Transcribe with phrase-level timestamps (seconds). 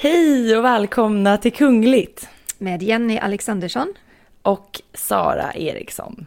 [0.00, 2.28] Hej och välkomna till Kungligt.
[2.58, 3.94] Med Jenny Alexandersson.
[4.42, 6.26] Och Sara Eriksson.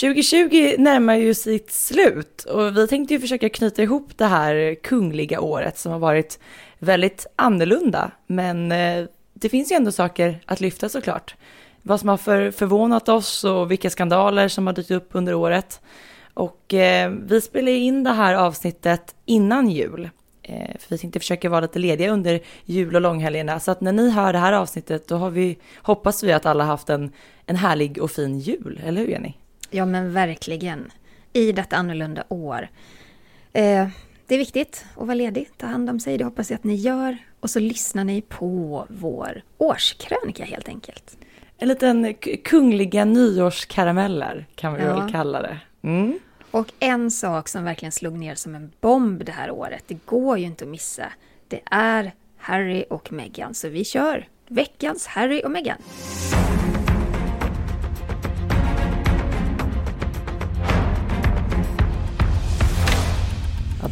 [0.00, 5.40] 2020 närmar ju sitt slut och vi tänkte ju försöka knyta ihop det här kungliga
[5.40, 6.38] året som har varit
[6.78, 8.10] väldigt annorlunda.
[8.26, 9.04] Men eh,
[9.34, 11.34] det finns ju ändå saker att lyfta såklart.
[11.86, 15.80] Vad som har för, förvånat oss och vilka skandaler som har dykt upp under året.
[16.34, 20.10] Och eh, vi spelar in det här avsnittet innan jul.
[20.42, 23.60] Eh, för vi tänkte försöka vara lite lediga under jul och långhelgerna.
[23.60, 26.64] Så att när ni hör det här avsnittet då har vi, hoppas vi att alla
[26.64, 27.12] haft en,
[27.46, 28.80] en härlig och fin jul.
[28.84, 29.32] Eller hur Jenny?
[29.70, 30.92] Ja men verkligen.
[31.32, 32.68] I detta annorlunda år.
[33.52, 33.88] Eh,
[34.26, 36.18] det är viktigt att vara ledig, ta hand om sig.
[36.18, 37.18] Det hoppas jag att ni gör.
[37.40, 41.16] Och så lyssnar ni på vår årskrönika helt enkelt.
[41.58, 45.00] En liten kungliga nyårskarameller kan vi ja.
[45.00, 45.58] väl kalla det.
[45.82, 46.18] Mm.
[46.50, 50.38] Och en sak som verkligen slog ner som en bomb det här året, det går
[50.38, 51.12] ju inte att missa.
[51.48, 55.78] Det är Harry och Meghan, så vi kör veckans Harry och Meghan.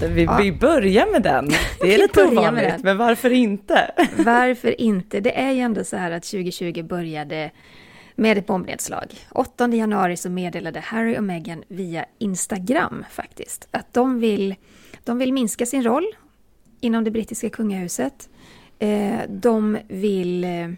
[0.08, 0.38] Vi, ja.
[0.42, 1.48] vi börjar med den.
[1.80, 3.90] Det är lite ovanligt, men varför inte?
[4.16, 5.20] varför inte?
[5.20, 7.50] Det är ju ändå så här att 2020 började
[8.16, 9.14] med ett bombnedslag.
[9.30, 14.54] 8 januari så meddelade Harry och Meghan via Instagram faktiskt att de vill,
[15.04, 16.06] de vill minska sin roll
[16.80, 18.28] inom det brittiska kungahuset.
[18.78, 20.68] Eh, de vill eh,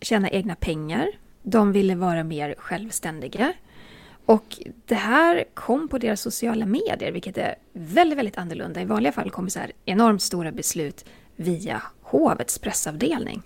[0.00, 1.06] tjäna egna pengar.
[1.42, 3.52] De ville vara mer självständiga.
[4.26, 8.80] Och det här kom på deras sociala medier, vilket är väldigt, väldigt annorlunda.
[8.80, 11.04] I vanliga fall kommer så här enormt stora beslut
[11.36, 13.42] via hovets pressavdelning.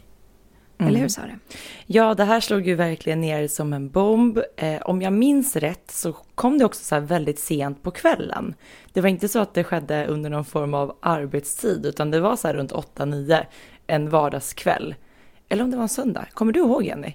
[0.79, 0.89] Mm.
[0.89, 1.39] Eller hur Sara?
[1.87, 4.41] Ja, det här slog ju verkligen ner som en bomb.
[4.57, 8.55] Eh, om jag minns rätt så kom det också så väldigt sent på kvällen.
[8.93, 12.37] Det var inte så att det skedde under någon form av arbetstid, utan det var
[12.37, 13.45] så här runt 8-9
[13.87, 14.95] en vardagskväll.
[15.49, 16.27] Eller om det var en söndag.
[16.33, 17.15] Kommer du ihåg Jenny?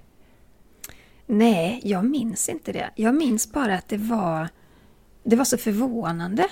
[1.25, 2.89] Nej, jag minns inte det.
[2.95, 4.50] Jag minns bara att det var,
[5.23, 6.47] det var så förvånande.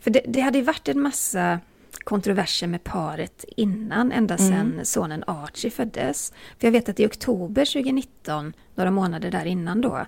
[0.00, 1.60] För det, det hade ju varit en massa
[2.04, 4.48] kontroverser med paret innan, ända mm.
[4.48, 4.84] sedan mm.
[4.84, 6.32] sonen Archie föddes.
[6.58, 10.06] För jag vet att i oktober 2019, några månader där innan då,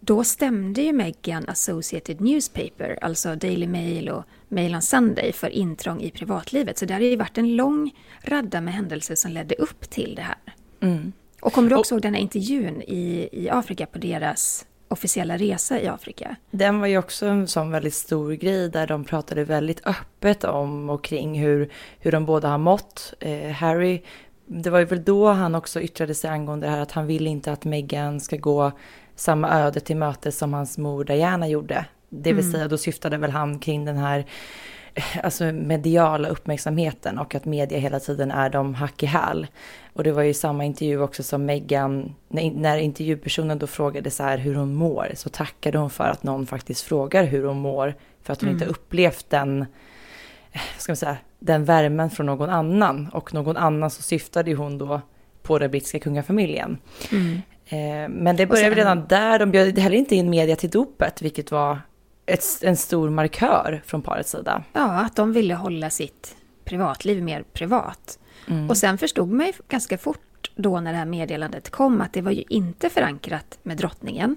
[0.00, 6.00] då stämde ju Meghan Associated Newspaper, alltså Daily Mail och Mail on Sunday, för intrång
[6.00, 6.78] i privatlivet.
[6.78, 7.90] Så det har ju varit en lång
[8.22, 10.38] radda med händelser som ledde upp till det här.
[10.80, 11.12] Mm.
[11.40, 15.36] Och kommer du också och, ihåg den här intervjun i, i Afrika på deras officiella
[15.36, 16.36] resa i Afrika.
[16.50, 20.90] Den var ju också en sån väldigt stor grej där de pratade väldigt öppet om
[20.90, 23.14] och kring hur, hur de båda har mått.
[23.20, 24.02] Eh, Harry,
[24.46, 27.26] det var ju väl då han också yttrade sig angående det här att han vill
[27.26, 28.72] inte att Meghan ska gå
[29.14, 31.84] samma öde till möte som hans mor Diana gjorde.
[32.08, 32.52] Det vill mm.
[32.52, 34.26] säga då syftade väl han kring den här
[35.22, 39.46] alltså mediala uppmärksamheten och att media hela tiden är de hack i häl.
[39.92, 44.22] Och det var ju samma intervju också som Meghan, när, när intervjupersonen då frågade så
[44.22, 47.94] här hur hon mår, så tackade hon för att någon faktiskt frågar hur hon mår,
[48.22, 48.62] för att hon mm.
[48.62, 49.66] inte upplevt den,
[50.78, 53.08] ska man säga, den värmen från någon annan.
[53.12, 55.00] Och någon annan så syftade hon då
[55.42, 56.78] på den brittiska kungafamiljen.
[57.12, 57.42] Mm.
[57.66, 61.22] Eh, men det började sen, redan där, de bjöd heller inte in media till dopet,
[61.22, 61.78] vilket var
[62.30, 64.64] ett, en stor markör från parets sida.
[64.72, 68.18] Ja, att de ville hålla sitt privatliv mer privat.
[68.46, 68.70] Mm.
[68.70, 72.22] Och sen förstod man ju ganska fort då när det här meddelandet kom att det
[72.22, 74.36] var ju inte förankrat med drottningen.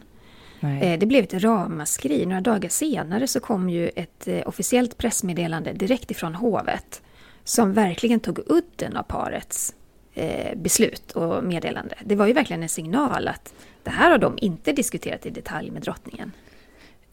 [0.60, 0.94] Nej.
[0.94, 2.26] Eh, det blev ett ramaskri.
[2.26, 7.02] Några dagar senare så kom ju ett eh, officiellt pressmeddelande direkt ifrån hovet
[7.44, 9.76] som verkligen tog udden av parets
[10.14, 11.96] eh, beslut och meddelande.
[12.06, 13.54] Det var ju verkligen en signal att
[13.84, 16.32] det här har de inte diskuterat i detalj med drottningen.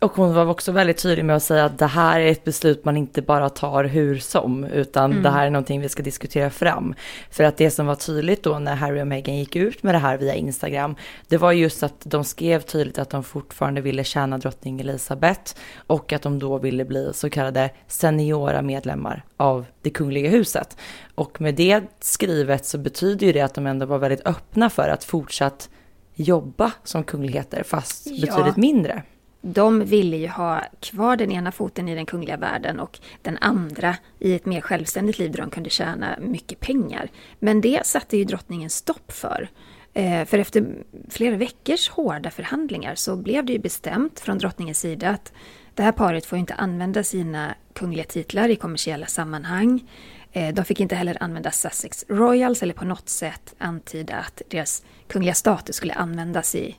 [0.00, 2.84] Och hon var också väldigt tydlig med att säga att det här är ett beslut
[2.84, 5.22] man inte bara tar hur som, utan mm.
[5.22, 6.94] det här är någonting vi ska diskutera fram.
[7.30, 9.98] För att det som var tydligt då när Harry och Meghan gick ut med det
[9.98, 10.96] här via Instagram,
[11.28, 16.12] det var just att de skrev tydligt att de fortfarande ville tjäna drottning Elizabeth och
[16.12, 20.76] att de då ville bli så kallade seniora medlemmar av det kungliga huset.
[21.14, 24.88] Och med det skrivet så betyder ju det att de ändå var väldigt öppna för
[24.88, 25.68] att fortsatt
[26.14, 28.26] jobba som kungligheter, fast ja.
[28.26, 29.02] betydligt mindre
[29.40, 33.96] de ville ju ha kvar den ena foten i den kungliga världen och den andra
[34.18, 37.10] i ett mer självständigt liv där de kunde tjäna mycket pengar.
[37.38, 39.48] Men det satte ju drottningen stopp för.
[39.94, 40.66] Eh, för efter
[41.08, 45.32] flera veckors hårda förhandlingar så blev det ju bestämt från drottningens sida att
[45.74, 49.90] det här paret får inte använda sina kungliga titlar i kommersiella sammanhang.
[50.32, 54.82] Eh, de fick inte heller använda Sussex Royals eller på något sätt antyda att deras
[55.08, 56.76] kungliga status skulle användas i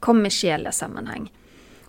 [0.00, 1.30] kommersiella sammanhang.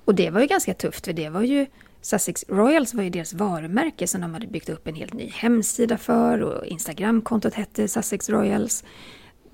[0.06, 1.66] Och det var ju ganska tufft för det var ju
[2.02, 5.98] Sussex Royals var ju deras varumärke som de hade byggt upp en helt ny hemsida
[5.98, 8.84] för och Instagramkontot hette Sussex Royals.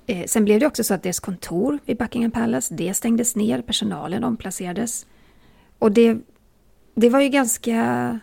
[0.07, 3.61] Eh, sen blev det också så att deras kontor vid Buckingham Palace, det stängdes ner,
[3.61, 5.05] personalen omplacerades.
[5.79, 6.17] Och det,
[6.95, 8.19] det var ju ganska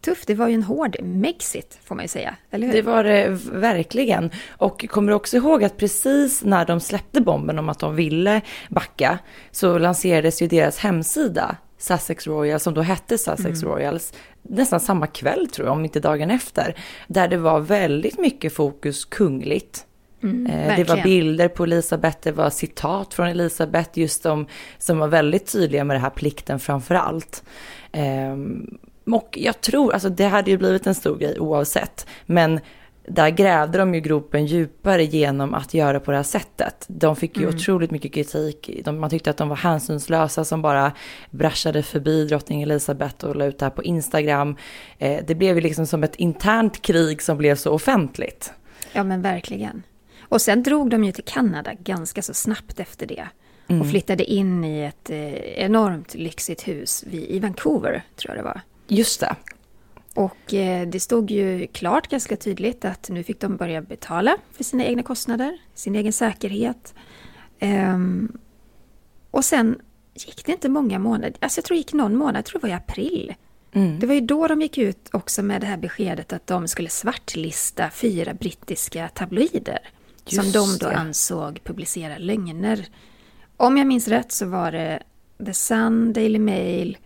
[0.00, 0.26] tufft.
[0.26, 2.36] Det var ju en hård Megxit, får man ju säga.
[2.50, 2.74] Eller hur?
[2.74, 4.30] Det var det verkligen.
[4.48, 8.40] Och kommer du också ihåg att precis när de släppte bomben om att de ville
[8.68, 9.18] backa
[9.50, 13.74] så lanserades ju deras hemsida Sussex Royals, som då hette Sussex mm.
[13.74, 14.12] Royals,
[14.42, 16.74] nästan samma kväll tror jag, om inte dagen efter.
[17.08, 19.86] Där det var väldigt mycket fokus kungligt.
[20.22, 24.46] Mm, eh, det var bilder på Elisabeth, det var citat från Elisabeth, just de
[24.78, 27.44] som var väldigt tydliga med det här plikten framför allt.
[27.92, 28.78] Um,
[29.14, 32.60] och jag tror, alltså det hade ju blivit en stor grej oavsett, men
[33.08, 36.84] där grävde de ju gropen djupare genom att göra på det här sättet.
[36.88, 37.54] De fick ju mm.
[37.54, 38.70] otroligt mycket kritik.
[38.84, 40.92] De, man tyckte att de var hänsynslösa som bara
[41.30, 44.56] braschade förbi drottning Elisabeth och la ut det här på Instagram.
[44.98, 48.52] Eh, det blev ju liksom som ett internt krig som blev så offentligt.
[48.92, 49.82] Ja men verkligen.
[50.20, 53.28] Och sen drog de ju till Kanada ganska så snabbt efter det.
[53.68, 53.80] Mm.
[53.80, 58.48] Och flyttade in i ett eh, enormt lyxigt hus vid, i Vancouver, tror jag det
[58.48, 58.60] var.
[58.90, 59.36] Just det.
[60.14, 64.64] Och eh, det stod ju klart ganska tydligt att nu fick de börja betala för
[64.64, 66.94] sina egna kostnader, sin egen säkerhet.
[67.60, 68.38] Um,
[69.30, 69.80] och sen
[70.14, 72.66] gick det inte många månader, alltså jag tror det gick någon månad, jag tror det
[72.66, 73.34] var i april.
[73.72, 73.98] Mm.
[73.98, 76.88] Det var ju då de gick ut också med det här beskedet att de skulle
[76.88, 79.78] svartlista fyra brittiska tabloider.
[80.26, 80.96] Just som de då det.
[80.96, 82.86] ansåg publicera lögner.
[83.56, 85.02] Om jag minns rätt så var det
[85.46, 86.98] The Sun, Daily Mail,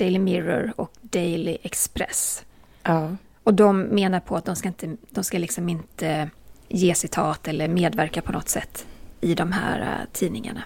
[0.00, 2.44] Daily Mirror och Daily Express.
[2.82, 3.16] Ja.
[3.42, 6.30] Och de menar på att de ska, inte, de ska liksom inte
[6.68, 8.86] ge citat eller medverka på något sätt
[9.20, 10.62] i de här uh, tidningarna.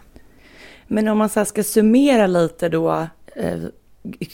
[0.86, 3.60] Men om man så ska summera lite då eh,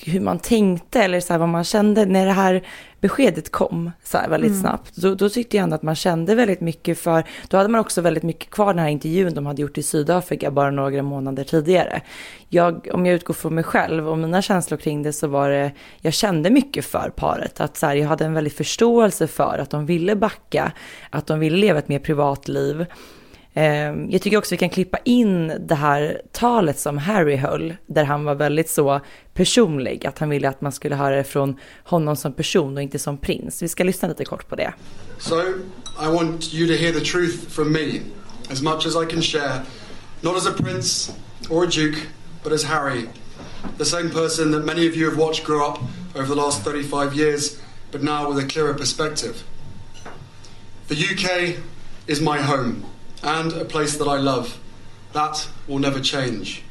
[0.04, 2.62] hur man tänkte eller så här, vad man kände när det här
[3.00, 4.60] beskedet kom så här väldigt mm.
[4.60, 4.96] snabbt.
[4.96, 8.00] Då, då, tyckte jag ändå att man kände väldigt mycket för, då hade man också
[8.00, 12.02] väldigt mycket kvar den här intervjun de hade gjort i Sydafrika bara några månader tidigare.
[12.48, 15.72] Jag, om jag utgår från mig själv och mina känslor kring det så var det,
[16.00, 17.60] jag kände mycket för paret.
[17.60, 20.72] Att så här, jag hade en väldigt förståelse för att de ville backa,
[21.10, 22.86] att de ville leva ett mer privatliv.
[23.54, 28.04] Ehm, jag tycker också vi kan klippa in det här talet som Harry höll, där
[28.04, 29.00] han var väldigt så
[29.34, 32.98] personlig, att han ville att man skulle höra det från honom som person och inte
[32.98, 33.62] som prins.
[33.62, 34.74] Vi ska lyssna lite kort på det.
[35.18, 35.34] So,
[36.02, 38.00] I want you to hear the truth from me,
[38.50, 39.60] as much as I can share,
[40.20, 41.12] not as a prince
[41.50, 41.98] or a duke,
[42.42, 43.08] but as Harry,
[43.78, 45.78] the same person that many of you have watched grow up
[46.14, 47.60] over the last 35 years,
[47.92, 49.42] but now with a clearer perspective.
[50.88, 51.56] The UK
[52.06, 52.84] is my home.
[53.22, 54.58] And a place that I love.
[55.12, 56.62] That will never change.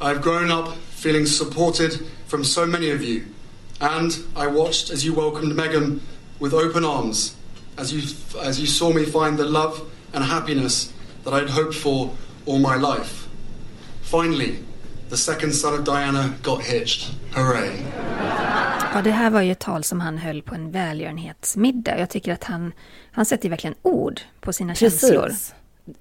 [0.00, 3.26] I've grown up feeling supported from so many of you,
[3.80, 6.00] and I watched as you welcomed Meghan
[6.38, 7.34] with open arms,
[7.78, 8.02] as you,
[8.40, 10.92] as you saw me find the love and happiness
[11.24, 12.12] that I'd hoped for
[12.44, 13.28] all my life.
[14.02, 14.58] Finally,
[15.08, 17.12] the second son of Diana got hitched.
[17.32, 18.25] Hooray!
[18.94, 21.98] Ja, det här var ju ett tal som han höll på en välgörenhetsmiddag.
[21.98, 22.72] Jag tycker att han,
[23.10, 25.00] han sätter verkligen ord på sina Precis.
[25.00, 25.30] känslor.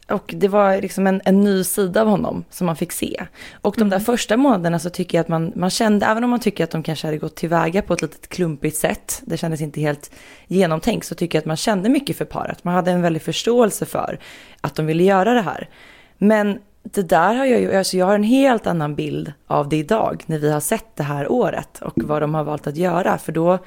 [0.10, 3.26] Och det var liksom en, en, ny sida av honom som man fick se.
[3.62, 4.06] Och de där mm.
[4.06, 6.84] första månaderna så tycker jag att man, man kände, även om man tycker att de
[6.84, 10.12] kanske hade gått tillväga på ett litet klumpigt sätt, det kändes inte helt
[10.48, 12.63] genomtänkt, så tycker jag att man kände mycket för paret.
[12.63, 14.20] Man hade en väldig förståelse för
[14.62, 15.70] att de ville göra det här.
[16.18, 16.60] Men
[16.94, 20.24] det där har jag ju, alltså jag har en helt annan bild av det idag
[20.25, 23.18] när vi har sett det här året och vad de har valt att göra.
[23.18, 23.60] För då,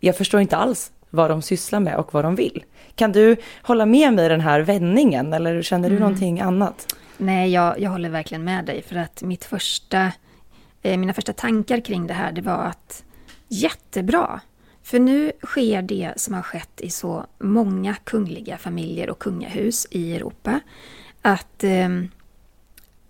[0.00, 2.64] jag förstår inte alls vad de sysslar med och vad de vill.
[2.94, 6.08] Kan du hålla med mig i den här vändningen eller känner du mm.
[6.08, 6.96] någonting annat?
[7.16, 10.12] Nej, jag, jag håller verkligen med dig för att mitt första,
[10.82, 13.04] eh, mina första tankar kring det här det var att
[13.48, 14.40] jättebra.
[14.82, 20.16] För nu sker det som har skett i så många kungliga familjer och kungahus i
[20.16, 20.60] Europa.
[21.22, 21.88] Att eh,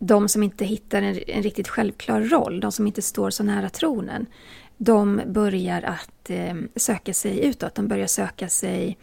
[0.02, 3.70] de som inte hittar en, en, riktigt självklar roll, de som inte står så nära
[3.70, 4.26] tronen,
[4.76, 7.74] de börjar att eh, söka sig utåt.
[7.74, 8.98] De börjar söka sig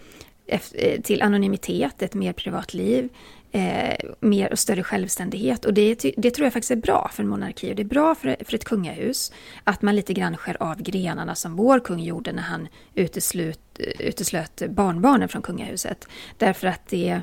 [0.47, 3.09] efter, eh, till anonymitet, ett mer privatliv,
[3.51, 5.65] eh, mer och större självständighet.
[5.65, 8.15] Och det, det, tror jag faktiskt är bra för en monarki och det är bra
[8.15, 9.31] för, för ett kungahus
[9.63, 14.07] att man lite grann skär av grenarna som vår kung gjorde när han uteslut, eh,
[14.07, 16.07] uteslöt barnbarnen från kungahuset.
[16.37, 17.21] Därför att det,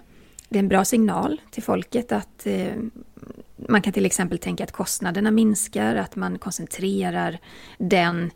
[0.48, 2.74] det är en bra signal till folket att eh,
[3.56, 7.38] man kan till exempel tänka att kostnaderna minskar, att man koncentrerar
[7.78, 8.30] den,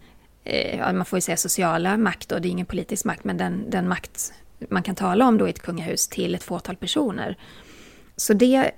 [0.45, 3.71] eh, man får ju säga sociala makt, och det är ingen politisk makt, men den,
[3.71, 4.33] den makt
[4.69, 7.37] man kan tala om då i ett kungahus till ett fåtal personer.
[8.17, 8.71] Så det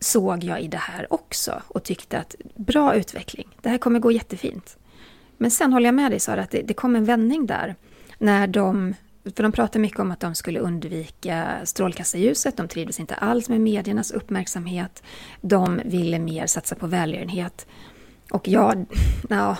[0.00, 4.12] såg jag i det här också och tyckte att bra utveckling, det här kommer gå
[4.12, 4.76] jättefint.
[5.36, 7.74] Men sen håller jag med dig Sara, att det, det kom en vändning där.
[8.18, 8.94] När de,
[9.24, 13.60] för de pratade mycket om att de skulle undvika strålkastarljuset, de trivdes inte alls med
[13.60, 15.02] mediernas uppmärksamhet,
[15.40, 17.66] de ville mer satsa på välgörenhet.
[18.30, 18.74] Och ja,
[19.28, 19.56] ja,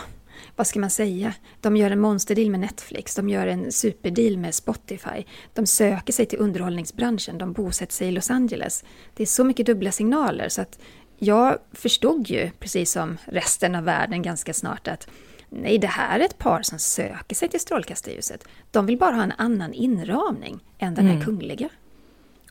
[0.57, 1.35] vad ska man säga?
[1.61, 5.25] De gör en monsterdeal med Netflix, de gör en superdeal med Spotify.
[5.52, 8.85] De söker sig till underhållningsbranschen, de bosätter sig i Los Angeles.
[9.14, 10.78] Det är så mycket dubbla signaler så att
[11.19, 15.09] jag förstod ju, precis som resten av världen ganska snart, att
[15.52, 18.44] nej, det här är ett par som söker sig till strålkastarljuset.
[18.71, 21.25] De vill bara ha en annan inramning än den här mm.
[21.25, 21.68] kungliga.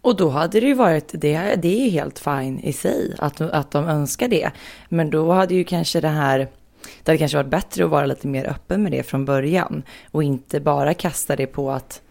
[0.01, 3.71] Och då hade det ju varit, det, det är helt fine i sig att, att
[3.71, 4.51] de önskar det.
[4.89, 6.47] Men då hade ju kanske det här
[7.03, 10.23] det hade kanske varit bättre att vara lite mer öppen med det från början och
[10.23, 12.01] inte bara kasta det på att,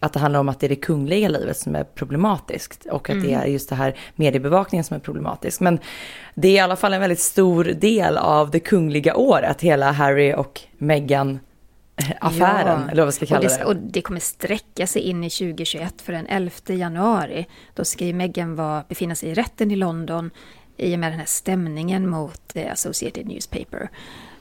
[0.00, 3.16] att det handlar om att det är det kungliga livet som är problematiskt och att
[3.16, 3.26] mm.
[3.26, 5.60] det är just det här mediebevakningen som är problematisk.
[5.60, 5.78] Men
[6.34, 10.34] det är i alla fall en väldigt stor del av det kungliga året, hela Harry
[10.34, 11.38] och Meghan
[12.20, 12.90] affären, ja.
[12.90, 13.64] eller vad vi ska kalla och det, det.
[13.64, 18.12] Och det kommer sträcka sig in i 2021, för den 11 januari, då ska ju
[18.12, 20.30] Meghan vara, befinna sig i rätten i London
[20.76, 23.90] i och med den här stämningen mot eh, Associated Newspaper.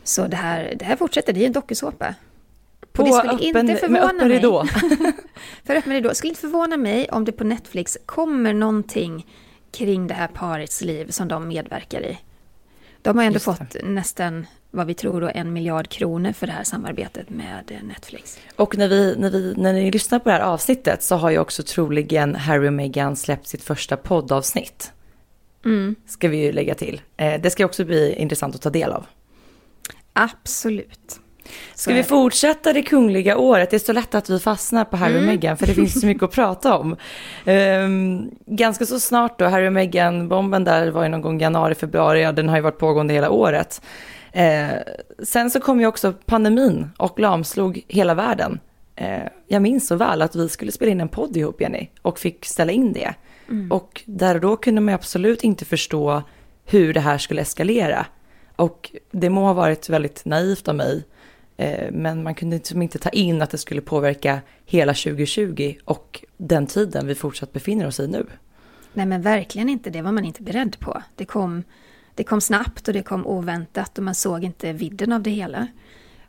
[0.03, 2.15] Så det här, det här fortsätter, det är en dokusåpa.
[2.95, 4.65] På det skulle öppen, inte förvåna öppen ridå.
[5.63, 6.13] för öppen ridå.
[6.13, 9.25] Skulle inte förvåna mig om det på Netflix kommer någonting
[9.71, 12.17] kring det här parets liv som de medverkar i.
[13.01, 16.63] De har ändå fått nästan, vad vi tror då, en miljard kronor för det här
[16.63, 18.39] samarbetet med Netflix.
[18.55, 21.37] Och när, vi, när, vi, när ni lyssnar på det här avsnittet så har ju
[21.37, 24.91] också troligen Harry och Meghan släppt sitt första poddavsnitt.
[25.65, 25.95] Mm.
[26.07, 27.01] Ska vi ju lägga till.
[27.17, 29.05] Eh, det ska också bli intressant att ta del av.
[30.13, 31.19] Absolut.
[31.75, 33.69] Ska vi fortsätta det kungliga året?
[33.69, 35.25] Det är så lätt att vi fastnar på Harry och mm.
[35.25, 36.95] Meghan för det finns så mycket att prata om.
[37.45, 42.21] Um, ganska så snart då, Harry och Meghan-bomben där var ju någon gång januari, februari,
[42.21, 43.81] ja, den har ju varit pågående hela året.
[44.35, 44.79] Uh,
[45.23, 48.59] sen så kom ju också pandemin och lamslog hela världen.
[49.01, 52.19] Uh, jag minns så väl att vi skulle spela in en podd ihop, Jenny, och
[52.19, 53.13] fick ställa in det.
[53.49, 53.71] Mm.
[53.71, 56.23] Och där och då kunde man absolut inte förstå
[56.65, 58.05] hur det här skulle eskalera.
[58.55, 61.03] Och det må ha varit väldigt naivt av mig,
[61.57, 66.25] Eh, men man kunde liksom inte ta in att det skulle påverka hela 2020 och
[66.38, 68.25] den tiden vi fortsatt befinner oss i nu.
[68.93, 71.01] Nej men verkligen inte, det var man inte beredd på.
[71.15, 71.63] Det kom,
[72.15, 75.67] det kom snabbt och det kom oväntat och man såg inte vidden av det hela.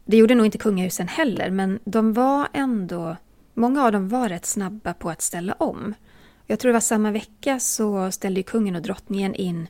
[0.04, 3.16] Det gjorde nog inte kungahusen heller, men de var ändå,
[3.54, 5.95] många av dem var rätt snabba på att ställa om.
[6.47, 9.68] Jag tror det var samma vecka så ställde kungen och drottningen in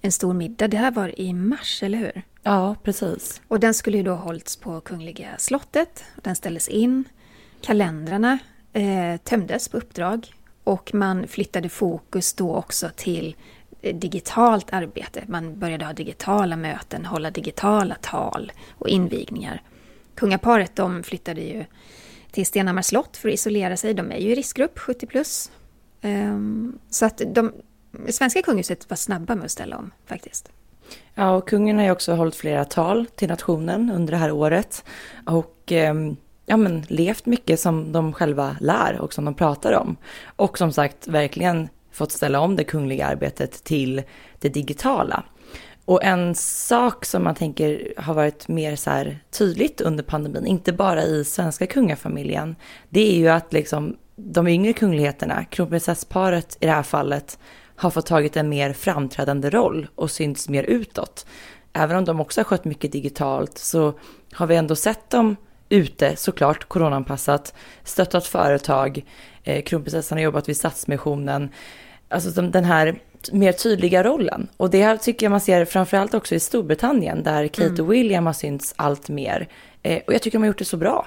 [0.00, 0.68] en stor middag.
[0.68, 2.22] Det här var i mars, eller hur?
[2.48, 3.40] Ja, precis.
[3.48, 6.04] Och den skulle ju då hållits på Kungliga slottet.
[6.22, 7.04] Den ställdes in.
[7.60, 8.38] Kalendrarna
[8.72, 13.36] eh, tömdes på uppdrag och man flyttade fokus då också till
[13.82, 15.24] eh, digitalt arbete.
[15.26, 19.62] Man började ha digitala möten, hålla digitala tal och invigningar.
[20.14, 21.64] Kungaparet de flyttade ju
[22.30, 23.94] till Stenhammars slott för att isolera sig.
[23.94, 25.50] De är ju i riskgrupp, 70 plus.
[26.02, 27.52] Um, så att de,
[28.08, 30.50] svenska kungahuset var snabba med att ställa om faktiskt.
[31.14, 34.84] Ja, och kungen har ju också hållit flera tal till nationen under det här året.
[35.26, 36.16] Och ehm,
[36.46, 39.96] ja, men levt mycket som de själva lär och som de pratar om.
[40.36, 44.02] Och som sagt, verkligen fått ställa om det kungliga arbetet till
[44.38, 45.24] det digitala.
[45.84, 50.72] Och en sak som man tänker har varit mer så här tydligt under pandemin, inte
[50.72, 52.56] bara i svenska kungafamiljen,
[52.88, 57.38] det är ju att liksom de yngre kungligheterna, kronprinsessparet i det här fallet,
[57.78, 61.26] har fått tagit en mer framträdande roll och synts mer utåt.
[61.72, 63.94] Även om de också har skött mycket digitalt så
[64.32, 65.36] har vi ändå sett dem
[65.68, 67.54] ute, såklart coronaanpassat,
[67.84, 69.04] stöttat företag,
[69.44, 71.50] eh, kronprinsessan har jobbat vid Stadsmissionen.
[72.08, 72.98] Alltså den här
[73.32, 74.48] mer tydliga rollen.
[74.56, 77.84] Och det här tycker jag man ser framförallt också i Storbritannien där Kate mm.
[77.84, 79.48] och William har synts allt mer.
[79.82, 81.06] Eh, och jag tycker de har gjort det så bra.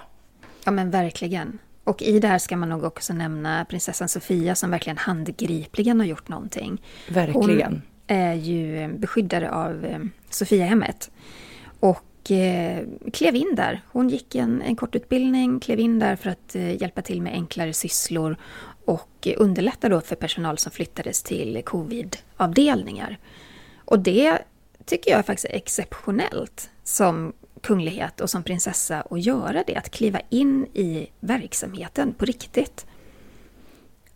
[0.63, 1.59] Ja men verkligen.
[1.83, 6.07] Och i det här ska man nog också nämna prinsessan Sofia som verkligen handgripligen har
[6.07, 6.81] gjort någonting.
[7.09, 7.71] Verkligen.
[7.71, 11.11] Hon är ju beskyddare av eh, Sofiahemmet.
[11.79, 12.83] Och eh,
[13.13, 13.81] klev in där.
[13.87, 17.33] Hon gick en, en kort utbildning, klev in där för att eh, hjälpa till med
[17.33, 18.37] enklare sysslor
[18.85, 23.17] och underlätta då för personal som flyttades till covid-avdelningar.
[23.85, 24.37] Och det
[24.85, 30.21] tycker jag faktiskt är exceptionellt som kunglighet och som prinsessa att göra det, att kliva
[30.29, 32.85] in i verksamheten på riktigt.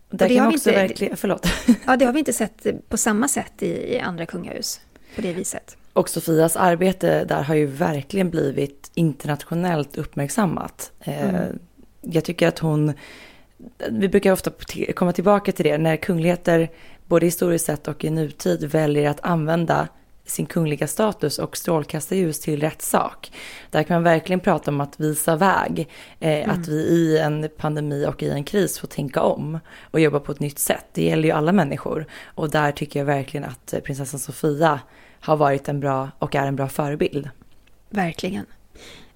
[0.10, 1.48] Där det kan också inte, verkligen, förlåt.
[1.86, 4.82] Ja, det har vi inte sett på samma sätt i, andra kungahus
[5.16, 5.78] på det viset.
[5.94, 10.92] Och Sofias arbete där har ju verkligen blivit internationellt uppmärksammat.
[11.00, 11.60] Eh, mm.
[12.02, 12.94] Jag tycker att hon,
[13.90, 14.52] vi brukar ofta
[14.96, 16.70] komma tillbaka till det, när kungligheter
[17.06, 19.88] både historiskt sett och i nutid, väljer att använda
[20.26, 23.32] sin kungliga status och strålkastarljus till rätt sak.
[23.70, 25.90] Där kan man verkligen prata om att visa väg,
[26.20, 26.50] eh, mm.
[26.50, 30.32] att vi i en pandemi och i en kris får tänka om och jobba på
[30.32, 30.86] ett nytt sätt.
[30.94, 34.80] Det gäller ju alla människor och där tycker jag verkligen att eh, prinsessan Sofia
[35.20, 37.30] har varit en bra och är en bra förebild.
[37.90, 38.46] Verkligen.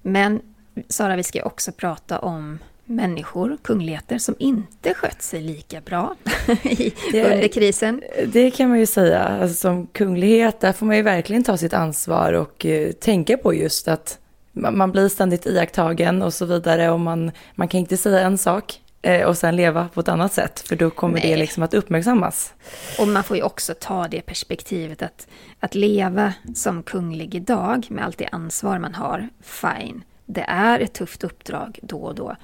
[0.02, 0.40] Men
[0.88, 2.58] Sara, vi ska också prata om
[2.90, 6.16] människor, kungligheter, som inte skött sig lika bra
[6.62, 8.02] i, det, under krisen.
[8.26, 9.18] Det kan man ju säga.
[9.18, 13.54] Alltså, som kunglighet, där får man ju verkligen ta sitt ansvar och uh, tänka på
[13.54, 14.18] just att
[14.52, 18.38] man, man blir ständigt iakttagen och så vidare och man, man kan inte säga en
[18.38, 21.30] sak uh, och sen leva på ett annat sätt, för då kommer Nej.
[21.30, 22.54] det liksom att uppmärksammas.
[22.98, 25.26] Och man får ju också ta det perspektivet att,
[25.60, 30.02] att leva som kunglig idag med allt det ansvar man har, fine.
[30.32, 32.36] Det är ett tufft uppdrag då och då.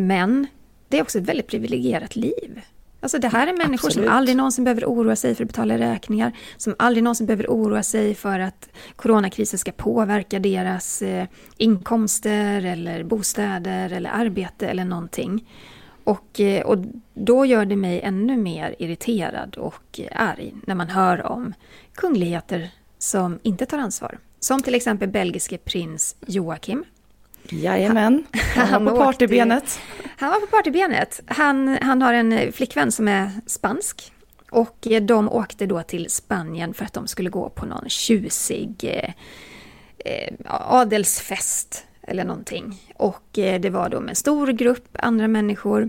[0.00, 0.46] Men
[0.88, 2.60] det är också ett väldigt privilegierat liv.
[3.00, 4.08] Alltså det här är människor Absolut.
[4.08, 7.82] som aldrig någonsin behöver oroa sig för att betala räkningar, som aldrig någonsin behöver oroa
[7.82, 11.26] sig för att coronakrisen ska påverka deras eh,
[11.56, 15.48] inkomster eller bostäder eller arbete eller någonting.
[16.04, 16.78] Och, eh, och
[17.14, 21.54] då gör det mig ännu mer irriterad och arg när man hör om
[21.94, 24.18] kungligheter som inte tar ansvar.
[24.40, 26.84] Som till exempel belgiske prins Joakim
[27.52, 28.24] Jajamän,
[28.54, 29.80] han, han var på partybenet.
[30.16, 31.20] Han var på partybenet.
[31.26, 34.12] Han, han har en flickvän som är spansk.
[34.50, 39.10] Och de åkte då till Spanien för att de skulle gå på någon tjusig eh,
[40.04, 42.82] eh adelsfest eller någonting.
[42.94, 45.88] Och eh, det var då med en stor grupp andra människor.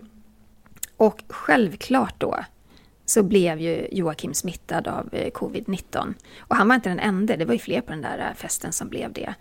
[0.97, 2.39] Och självklart då
[3.05, 6.13] så blev ju Joakim smittad av eh, covid-19.
[6.39, 8.89] Och han var inte den enda, det var ju fler på den där festen som
[8.89, 9.33] blev det.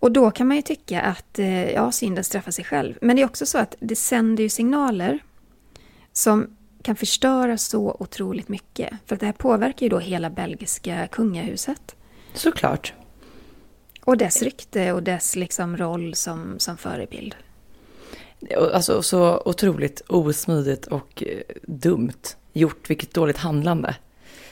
[0.00, 2.94] Och då kan man ju tycka att eh, ja, synden straffar sig själv.
[3.00, 5.18] Men det är också så att det sänder ju signaler
[6.12, 8.90] som kan förstöra så otroligt mycket.
[9.06, 11.96] För att det här påverkar ju då hela belgiska kungahuset.
[12.34, 12.94] Såklart.
[14.04, 17.34] Och dess rykte och dess liksom roll som, som förebild.
[18.74, 23.96] Alltså så otroligt osmidigt och eh, dumt gjort, vilket dåligt handlande.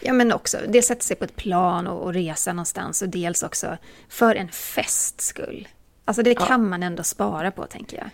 [0.00, 3.42] Ja, men också det sätter sig på ett plan och, och resa någonstans och dels
[3.42, 3.76] också
[4.08, 5.68] för en fests skull.
[6.04, 6.58] Alltså det kan ja.
[6.58, 8.10] man ändå spara på, tänker jag.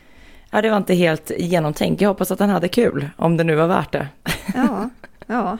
[0.51, 2.01] Ja, det var inte helt genomtänkt.
[2.01, 4.09] Jag hoppas att han hade kul, om det nu var värt det.
[4.55, 4.91] Ja,
[5.27, 5.59] ja.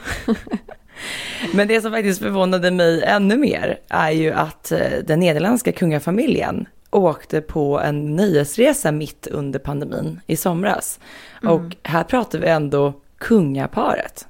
[1.55, 6.69] Men det som faktiskt förvånade mig ännu mer är ju att eh, den nederländska kungafamiljen
[6.91, 11.01] åkte på en nöjesresa mitt under pandemin i somras.
[11.43, 11.55] Mm.
[11.55, 14.27] Och här pratar vi ändå kungaparet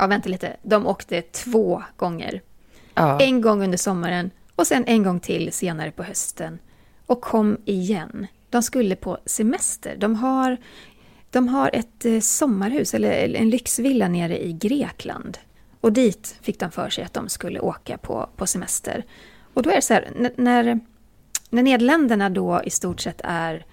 [0.00, 2.42] ja vänta lite, de åkte två gånger.
[2.94, 3.20] Ja.
[3.20, 6.58] En gång under sommaren och sen en gång till senare på hösten.
[7.06, 8.26] Och kom igen.
[8.50, 9.96] De skulle på semester.
[9.96, 10.56] De har,
[11.30, 15.38] de har ett eh, sommarhus, eller en lyxvilla nere i Grekland.
[15.80, 19.04] Och dit fick de för sig att de skulle åka på, på semester.
[19.54, 20.80] Och då är det så här, när,
[21.50, 23.66] när Nederländerna då i stort sett är,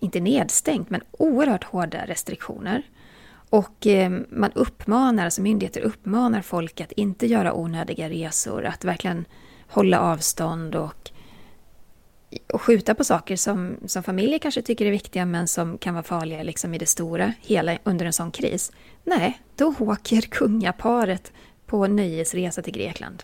[0.00, 2.82] inte nedstängt, men oerhört hårda restriktioner.
[3.52, 9.24] Och eh, man uppmanar, alltså myndigheter uppmanar folk att inte göra onödiga resor, att verkligen
[9.68, 11.10] hålla avstånd och,
[12.52, 16.04] och skjuta på saker som, som familjer kanske tycker är viktiga men som kan vara
[16.04, 18.72] farliga liksom i det stora hela under en sån kris.
[19.04, 21.32] Nej, då åker kungaparet
[21.66, 23.22] på nöjesresa till Grekland.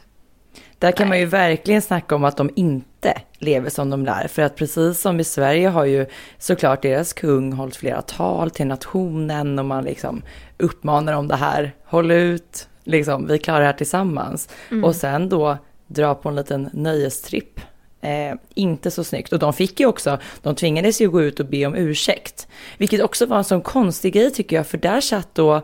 [0.79, 4.29] Där kan man ju verkligen snacka om att de inte lever som de lär.
[4.29, 6.07] För att precis som i Sverige har ju
[6.39, 10.23] såklart deras kung hållit flera tal till nationen och man liksom
[10.59, 11.75] uppmanar om det här.
[11.85, 14.49] Håll ut, liksom, vi klarar det här tillsammans.
[14.71, 14.85] Mm.
[14.85, 17.61] Och sen då dra på en liten nöjestripp.
[18.01, 19.33] Eh, inte så snyggt.
[19.33, 22.49] Och de fick ju också, de tvingades ju gå ut och be om ursäkt.
[22.79, 25.63] Vilket också var en sån konstig grej tycker jag, för där satt då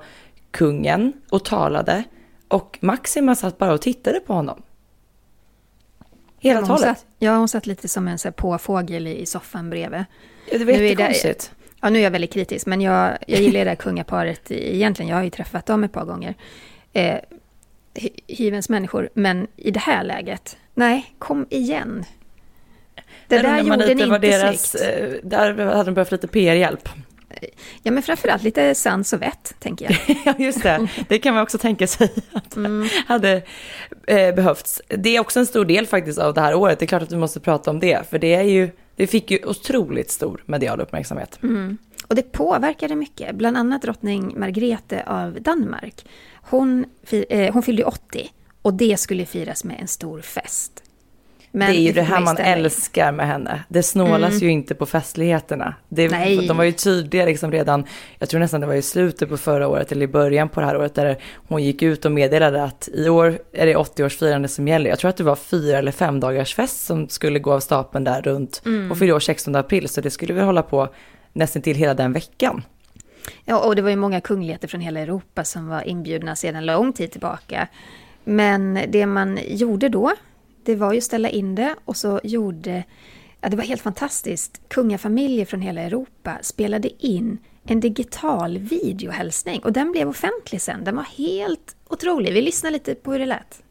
[0.50, 2.04] kungen och talade
[2.48, 4.62] och Maxima satt bara och tittade på honom.
[6.44, 6.80] Hela talet?
[6.80, 10.04] Satt, ja, hon satt lite som en så här, påfågel i, soffan bredvid.
[10.50, 11.52] Ja, det var jättekonstigt.
[11.80, 15.09] Ja, nu är jag väldigt kritisk, men jag, jag gillar det där kungaparet egentligen.
[15.09, 16.35] Jag har ju träffat dem ett par gånger.
[16.92, 17.18] Eh,
[18.28, 22.04] hyvens människor, men i det här läget, nej, kom igen.
[23.28, 24.85] Det där gjorde ni inte deras, snyggt.
[24.98, 26.88] Eh, där hade de behövt lite PR-hjälp.
[27.82, 30.16] Ja, men framförallt lite sans och vett, tänker jag.
[30.24, 30.88] ja, just det.
[31.08, 32.88] Det kan man också tänka sig att mm.
[33.06, 33.42] hade
[34.06, 34.82] eh, behövts.
[34.88, 36.78] Det är också en stor del faktiskt av det här året.
[36.78, 39.30] Det är klart att vi måste prata om det, för det är ju, det fick
[39.30, 41.38] ju otroligt stor medial uppmärksamhet.
[41.42, 41.78] Mm.
[42.08, 46.06] Och det påverkade mycket, bland annat drottning Margrethe av Danmark.
[46.42, 48.30] Hon, eh, hon fyllde 80
[48.62, 50.83] och det skulle firas med en stor fest.
[51.56, 53.64] Men det är ju det här man älskar med henne.
[53.68, 54.42] Det snålas mm.
[54.42, 55.74] ju inte på festligheterna.
[55.88, 56.46] Det, Nej.
[56.46, 57.84] De var ju tydliga liksom redan,
[58.18, 60.66] jag tror nästan det var i slutet på förra året eller i början på det
[60.66, 61.16] här året där
[61.48, 64.90] hon gick ut och meddelade att i år är det 80-årsfirande som gäller.
[64.90, 68.04] Jag tror att det var fyra eller fem dagars fest som skulle gå av stapeln
[68.04, 68.90] där runt mm.
[68.90, 69.88] och fyra år 16 april.
[69.88, 70.88] Så det skulle väl hålla på
[71.32, 72.62] nästan till hela den veckan.
[73.44, 76.92] Ja, och det var ju många kungligheter från hela Europa som var inbjudna sedan lång
[76.92, 77.68] tid tillbaka.
[78.24, 80.12] Men det man gjorde då,
[80.64, 82.85] det var ju att ställa in det och så gjorde,
[83.40, 89.72] ja det var helt fantastiskt, kungafamiljer från hela Europa spelade in en digital videohälsning och
[89.72, 90.85] den blev offentlig sen.
[90.85, 92.33] Den var helt otrolig.
[92.33, 93.62] Vi lyssnar lite på hur det lät.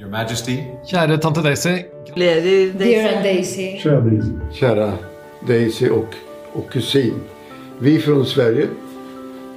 [0.00, 0.58] Your Majesty.
[0.86, 1.82] Kära tante Daisy.
[2.14, 3.78] Dear Daisy.
[3.78, 4.32] Kära Daisy.
[4.52, 4.92] Kära
[5.46, 6.14] Daisy och,
[6.52, 7.20] och kusin.
[7.80, 8.66] Vi från Sverige,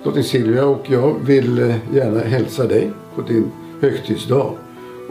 [0.03, 4.57] drottning Silvia och jag vill eh, gärna hälsa dig på din högtidsdag.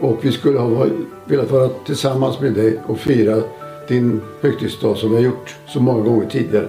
[0.01, 0.93] Och vi skulle ha varit,
[1.25, 3.41] velat vara tillsammans med dig och fira
[3.87, 6.67] din högtidsdag som vi har gjort så många gånger tidigare.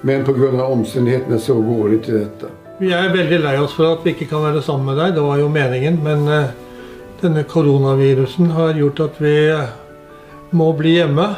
[0.00, 2.46] Men på grund av omständigheterna så går inte detta.
[2.78, 5.12] Vi är väldigt lei oss för att vi inte kan vara samman med dig.
[5.12, 6.04] Det var ju meningen.
[6.04, 6.44] Men uh,
[7.20, 9.64] denne coronavirusen har gjort att vi uh,
[10.50, 11.34] må bli hemma.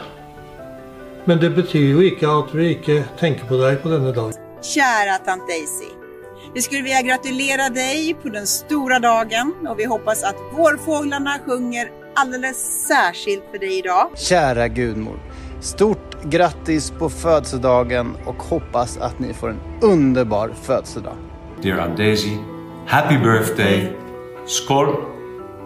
[1.25, 4.33] Men det betyder ju inte att vi inte tänker på dig på denna dag.
[4.63, 5.96] Kära tant Daisy.
[6.55, 11.91] Vi skulle vilja gratulera dig på den stora dagen och vi hoppas att vårfåglarna sjunger
[12.15, 14.11] alldeles särskilt för dig idag.
[14.17, 15.21] Kära gudmor.
[15.61, 21.17] Stort grattis på födelsedagen och hoppas att ni får en underbar födelsedag.
[21.63, 22.37] Dear Aunt Daisy,
[22.87, 23.93] happy birthday.
[24.47, 24.97] Skål!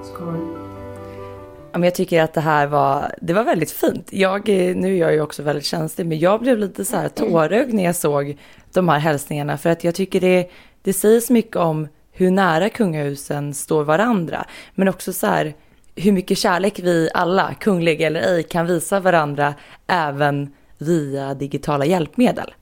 [0.02, 1.84] Skål.
[1.84, 4.08] jag tycker att det här var, det var väldigt fint.
[4.12, 7.74] Jag, nu är jag ju också väldigt känslig, men jag blev lite så här tårögd
[7.74, 8.38] när jag såg
[8.72, 9.58] de här hälsningarna.
[9.58, 10.50] För att jag tycker det,
[10.82, 14.46] det sägs mycket om hur nära kungahusen står varandra.
[14.74, 15.54] Men också så här
[15.96, 19.54] hur mycket kärlek vi alla, kungliga eller ej, kan visa varandra
[19.86, 22.54] även via digitala hjälpmedel.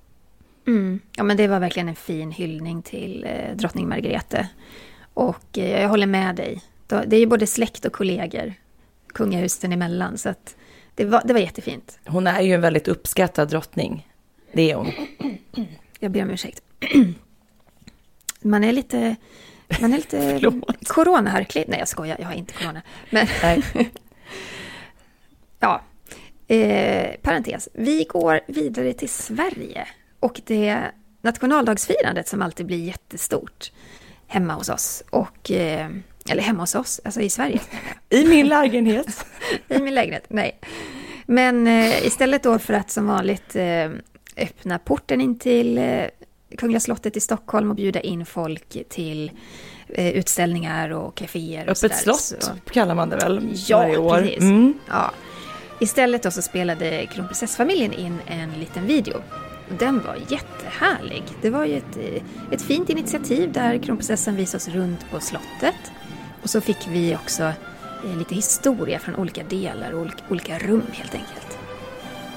[0.66, 1.00] Mm.
[1.16, 4.48] Ja men det var verkligen en fin hyllning till eh, drottning Margrethe.
[5.14, 6.62] Och eh, jag håller med dig.
[6.86, 8.54] Det är ju både släkt och kollegor,
[9.06, 10.18] kungahusen emellan.
[10.18, 10.56] Så att
[10.94, 11.98] det, var, det var jättefint.
[12.06, 14.08] Hon är ju en väldigt uppskattad drottning.
[14.52, 14.92] Det är hon.
[15.98, 16.62] Jag ber om ursäkt.
[18.40, 19.16] Man är lite,
[19.80, 20.40] man är lite
[20.86, 21.64] coronaharklig.
[21.68, 22.82] Nej, jag skojar, jag har inte corona.
[23.10, 23.26] Men,
[25.60, 25.82] ja,
[26.48, 27.68] eh, parentes.
[27.72, 29.88] Vi går vidare till Sverige.
[30.20, 30.90] Och det
[31.22, 33.72] nationaldagsfirandet som alltid blir jättestort
[34.26, 35.02] hemma hos oss.
[35.10, 35.88] Och, eh,
[36.30, 37.60] eller hemma hos oss, alltså i Sverige.
[38.10, 39.26] I min lägenhet.
[39.68, 40.58] I min lägenhet, nej.
[41.26, 43.90] Men eh, istället då för att som vanligt eh,
[44.36, 46.04] öppna porten in till eh,
[46.56, 49.30] Kungliga slottet i Stockholm och bjuda in folk till
[49.88, 51.64] eh, utställningar och kaféer.
[51.64, 52.50] Och Öppet slott så.
[52.70, 54.20] kallar man det väl ja, varje år?
[54.20, 54.40] Precis.
[54.40, 54.74] Mm.
[54.88, 55.12] Ja,
[55.80, 59.22] Istället då så spelade kronprinsessfamiljen in en liten video.
[59.78, 61.22] Den var jättehärlig.
[61.42, 65.92] Det var ju ett, eh, ett fint initiativ där kronprinsessan visade oss runt på slottet.
[66.42, 67.42] Och så fick vi också
[68.04, 71.58] eh, lite historia från olika delar och olika rum helt enkelt.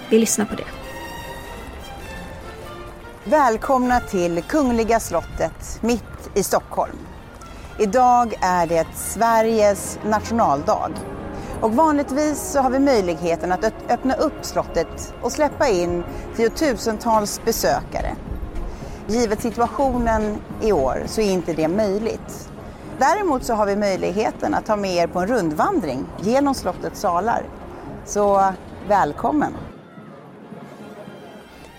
[0.10, 0.81] Vi lyssnar på det.
[3.25, 6.97] Välkomna till Kungliga slottet mitt i Stockholm.
[7.79, 10.91] Idag är det Sveriges nationaldag.
[11.62, 16.03] Och vanligtvis så har vi möjligheten att öppna upp slottet och släppa in
[16.36, 18.15] tiotusentals besökare.
[19.07, 22.49] Givet situationen i år så är inte det möjligt.
[22.99, 27.43] Däremot så har vi möjligheten att ta med er på en rundvandring genom slottets salar.
[28.05, 28.53] Så
[28.88, 29.70] välkommen!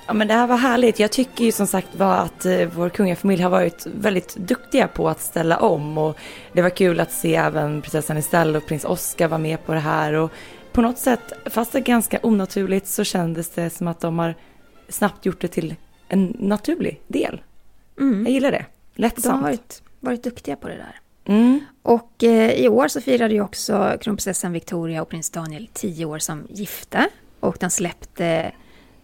[0.06, 0.98] Ja men det här var härligt.
[0.98, 5.08] Jag tycker ju som sagt var att eh, vår kungafamilj har varit väldigt duktiga på
[5.08, 6.16] att ställa om och
[6.52, 9.80] det var kul att se även prinsessan Estelle och prins Oscar vara med på det
[9.80, 10.30] här och
[10.72, 14.34] på något sätt, fast det är ganska onaturligt så kändes det som att de har
[14.88, 15.74] snabbt gjort det till
[16.08, 17.42] en naturlig del.
[18.00, 18.26] Mm.
[18.26, 18.66] Jag gillar det.
[18.94, 19.24] Lättsamt.
[19.24, 21.00] De har varit, varit duktiga på det där.
[21.24, 21.60] Mm.
[21.82, 26.18] Och eh, i år så firade ju också kronprinsessan Victoria och prins Daniel tio år
[26.18, 27.08] som gifta.
[27.40, 28.52] Och de släppte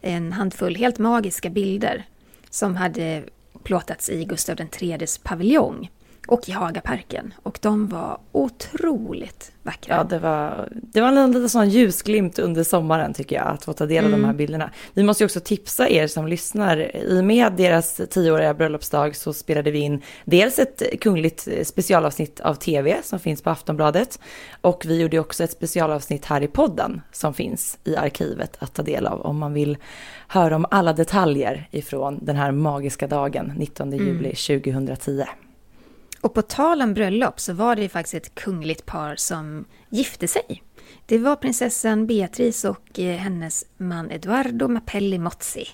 [0.01, 2.07] en handfull helt magiska bilder
[2.51, 3.25] som hade
[3.63, 5.91] plåtats i Gustav IIIs paviljong
[6.29, 7.35] och i Hagaparken.
[7.43, 9.97] Och de var otroligt vackra.
[9.97, 13.73] Ja, det var, det var en liten sån ljusglimt under sommaren tycker jag, att få
[13.73, 14.21] ta del av mm.
[14.21, 14.37] de här mm.
[14.37, 14.71] bilderna.
[14.95, 16.97] Vi måste ju också tipsa er som lyssnar.
[16.97, 22.55] I och med deras tioåriga bröllopsdag så spelade vi in dels ett kungligt specialavsnitt av
[22.55, 24.21] tv som finns på Aftonbladet.
[24.61, 28.83] Och vi gjorde också ett specialavsnitt här i podden som finns i arkivet att ta
[28.83, 29.77] del av om man vill
[30.29, 34.63] höra om alla detaljer ifrån den här magiska dagen 19 juli mm.
[34.63, 35.25] 2010.
[36.21, 40.29] Och på tal om bröllop så var det ju faktiskt ett kungligt par som gifte
[40.29, 40.63] sig.
[41.07, 45.65] Det var prinsessan Beatrice och eh, hennes man Eduardo Mapelli Mozzi.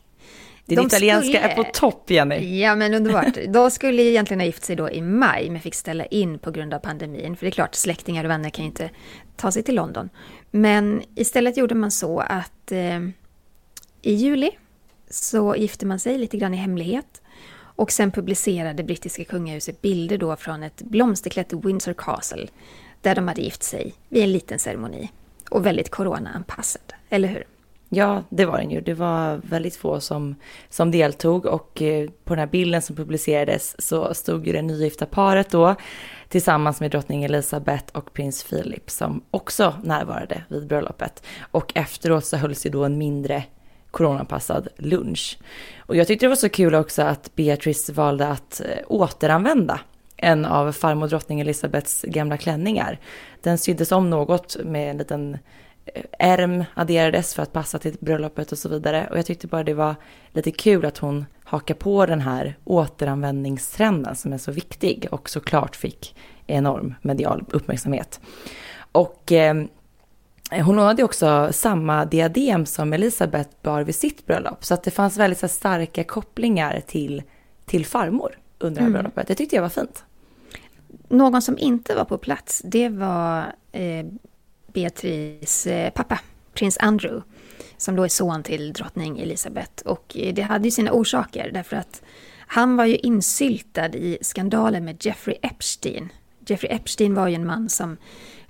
[0.67, 2.61] Din De italienska skulle- är på topp, Jenny.
[2.61, 3.39] Ja, men underbart.
[3.49, 6.75] De skulle egentligen ha gift sig då i maj, men fick ställa in på grund
[6.75, 7.37] av pandemin.
[7.37, 8.91] För det är klart, släktingar och vänner kan ju inte
[9.37, 10.09] ta sig till London.
[10.51, 13.01] Men istället gjorde man så att eh,
[14.03, 14.51] i juli
[15.11, 17.23] så gifte man sig lite grann i hemlighet.
[17.77, 22.47] Och sen publicerade brittiska kungahuset bilder då från ett blomsterklätt Windsor Castle.
[23.01, 25.11] Där de hade gift sig vid en liten ceremoni.
[25.51, 27.45] Och väldigt corona-anpassad, eller hur?
[27.89, 28.81] Ja, det var den ju.
[28.81, 30.35] Det var väldigt få som,
[30.69, 35.07] som deltog och eh, på den här bilden som publicerades så stod ju det nygifta
[35.07, 35.75] paret då
[36.29, 41.23] tillsammans med drottning Elizabeth och prins Philip som också närvarade vid bröllopet.
[41.41, 43.45] Och efteråt så hölls ju då en mindre
[43.95, 45.39] coronapassad lunch.
[45.79, 49.81] Och jag tyckte det var så kul också att Beatrice valde att eh, återanvända
[50.17, 52.99] en av farmor drottning Elisabeths gamla klänningar.
[53.43, 55.39] Den syddes om något med en liten
[55.87, 59.09] eh, ärm adderades för att passa till bröllopet och så vidare.
[59.11, 59.95] Och jag tyckte bara det var
[60.33, 65.77] lite kul att hon hakar på den här återanvändningstrenden som är så viktig och såklart
[65.77, 68.21] fick enorm medial uppmärksamhet.
[68.93, 69.55] Och eh,
[70.63, 74.65] hon hade också samma diadem som Elisabeth bar vid sitt bröllop.
[74.65, 77.23] Så att det fanns väldigt så starka kopplingar till,
[77.65, 79.29] till farmor under det här bröllopet.
[79.29, 80.05] Det tyckte jag var fint.
[81.09, 84.07] Någon som inte var på plats, det var eh,
[84.73, 86.21] Beatrice eh, pappa,
[86.55, 87.23] prins Andrew,
[87.77, 89.87] som då är son till drottning Elizabeth.
[89.87, 92.03] Och eh, det hade ju sina orsaker, därför att
[92.47, 96.09] han var ju insyltad i skandalen med Jeffrey Epstein.
[96.47, 97.97] Jeffrey Epstein var ju en man som,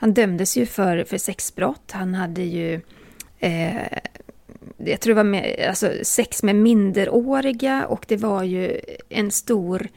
[0.05, 1.91] han dömdes ju för, för sexbrott.
[1.93, 2.81] Han hade ju
[3.39, 3.99] eh,
[4.77, 9.89] jag tror det var med, alltså sex med minderåriga och det var ju en stor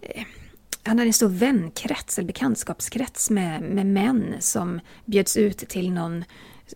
[0.00, 0.22] eh,
[0.82, 6.24] han hade en stor vänkrets eller bekantskapskrets med, med män som bjöds ut till någon,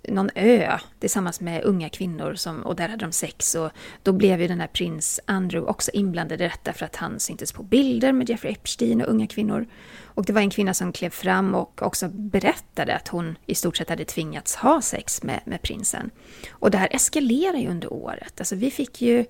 [0.09, 3.55] någon ö tillsammans med unga kvinnor som, och där hade de sex.
[3.55, 3.71] Och
[4.03, 7.53] då blev ju den här prins Andrew också inblandad i detta för att han syntes
[7.53, 9.67] på bilder med Jeffrey Epstein och unga kvinnor.
[10.05, 13.77] Och det var en kvinna som klev fram och också berättade att hon i stort
[13.77, 16.11] sett hade tvingats ha sex med, med prinsen.
[16.51, 18.41] Och det här eskalerade ju under året.
[18.41, 19.25] Alltså vi fick ju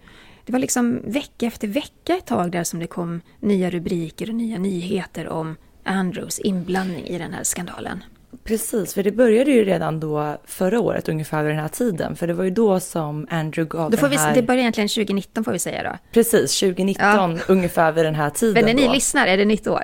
[0.45, 4.35] det var liksom vecka efter vecka ett tag där som det kom nya rubriker och
[4.35, 8.05] nya nyheter om Andrews inblandning i den här skandalen.
[8.45, 12.17] Precis, för det började ju redan då förra året ungefär vid den här tiden.
[12.17, 14.35] För det var ju då som Andrew gav Då får den vi, här...
[14.35, 15.99] det börjar egentligen 2019 får vi säga då.
[16.13, 18.93] Precis, 2019 ungefär vid den här tiden Men när ni då.
[18.93, 19.83] lyssnar är det nytt år.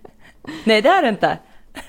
[0.64, 1.38] Nej, det är det inte.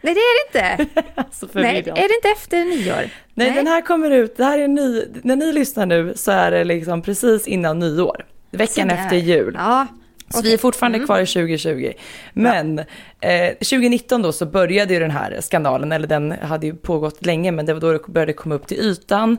[0.00, 1.00] Nej det är det inte!
[1.14, 3.10] Alltså Nej, är det inte efter nyår?
[3.34, 6.50] Nej, den här kommer ut, det här är ny, när ni lyssnar nu så är
[6.50, 8.26] det liksom precis innan nyår.
[8.50, 9.54] Veckan efter jul.
[9.58, 9.86] Ja,
[10.28, 10.50] Så okej.
[10.50, 11.92] vi är fortfarande kvar i 2020.
[12.32, 12.78] Men
[13.20, 17.52] eh, 2019 då så började ju den här skandalen, eller den hade ju pågått länge,
[17.52, 19.36] men det var då det började komma upp till ytan.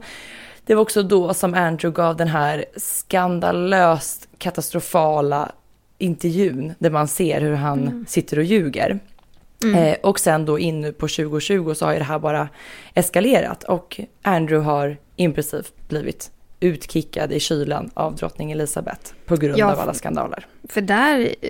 [0.66, 5.52] Det var också då som Andrew gav den här skandalöst katastrofala
[5.98, 9.00] intervjun där man ser hur han sitter och ljuger.
[9.74, 12.50] Eh, och sen då in på 2020 så har ju det här bara
[12.94, 19.58] eskalerat och Andrew har i princip blivit utkickad i kylan av drottning Elizabeth på grund
[19.58, 20.48] Ja, av alla skandaler.
[20.64, 21.50] För där eh,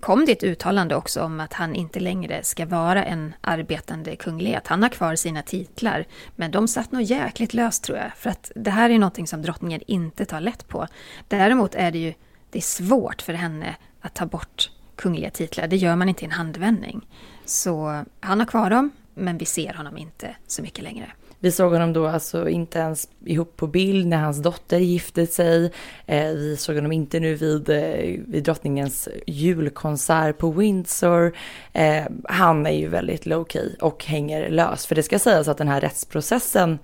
[0.00, 4.66] kom det ett uttalande också om att han inte längre ska vara en arbetande kunglighet.
[4.66, 8.12] Han har kvar sina titlar, men de satt nog jäkligt löst tror jag.
[8.16, 10.86] För att det här är någonting som drottningen inte tar lätt på.
[11.28, 12.14] Däremot är det ju
[12.50, 15.66] det är svårt för henne att ta bort kungliga titlar.
[15.66, 17.08] Det gör man inte i en handvändning.
[17.44, 21.12] Så han har kvar dem, men vi ser honom inte så mycket längre.
[21.42, 25.72] Vi såg honom då alltså inte ens ihop på bild när hans dotter gifte sig.
[26.06, 31.36] Eh, vi såg honom inte nu vid, eh, vid drottningens julkonsert på Windsor.
[31.72, 34.86] Eh, han är ju väldigt low key och hänger lös.
[34.86, 36.78] För det ska sägas att den här rättsprocessen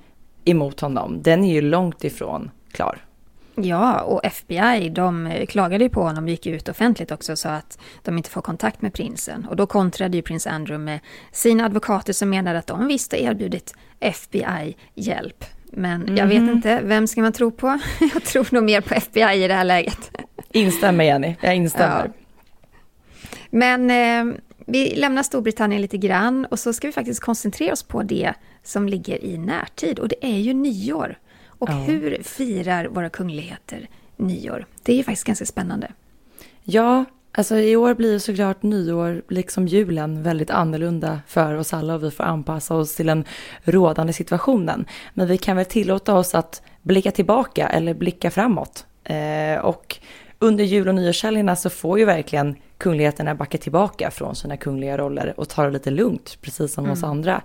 [0.45, 3.08] emot honom, den är ju långt ifrån klar.
[3.63, 7.39] Ja, och FBI de eh, klagade ju på honom och gick ut offentligt också och
[7.39, 9.47] sa att de inte får kontakt med prinsen.
[9.51, 11.01] Och då kontrade ju prins Andrew med
[11.33, 15.45] sina advokater som menade att de visst har erbjudit FBI hjälp.
[15.73, 17.79] Men jag vet inte, vem ska man tro på?
[18.15, 20.11] Jag tror nog mer på FBI i det här läget.
[20.53, 22.11] Instämmer Jenny, jag instämmer.
[23.51, 28.03] Men eh, vi lämnar Storbritannien lite grann och så ska vi faktiskt koncentrera oss på
[28.03, 31.19] det som ligger i närtid och det är ju nyår.
[31.59, 31.75] Och Ja.
[31.75, 34.67] hur firar våra kungligheter nyår?
[34.83, 35.93] Det är ju faktiskt ganska spännande.
[36.63, 41.95] Ja, alltså i år blir ju såklart nyår, liksom julen, väldigt annorlunda för oss alla
[41.95, 43.25] och vi får anpassa oss till den
[43.65, 44.87] rådande situationen.
[45.15, 48.87] Men vi kan väl tillåta oss att blicka tillbaka eller blicka framåt.
[49.05, 49.97] Eh, och
[50.39, 55.35] under jul och nyårshelgerna så får ju verkligen kungligheterna backa tillbaka från sina kungliga roller
[55.41, 57.43] och ta det lite lugnt, precis som oss andra.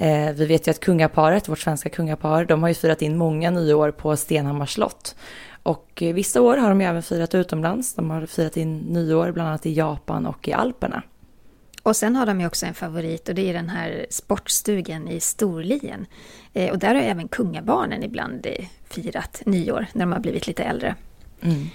[0.00, 3.50] Eh, vi vet ju att kungaparet, vårt svenska kungapar, de har ju firat in många
[3.50, 5.16] nyår på Stenhammars slott.
[5.62, 7.94] Och eh, vissa år har de ju även firat utomlands.
[7.94, 11.02] De har firat in nyår bland annat i Japan och i Alperna.
[11.82, 15.20] Och sen har de ju också en favorit och det är den här sportstugan i
[15.20, 16.06] Storlien.
[16.52, 20.64] Eh, och där har även kungabarnen ibland eh, firat nyår när de har blivit lite
[20.64, 20.94] äldre.
[21.40, 21.66] Mm.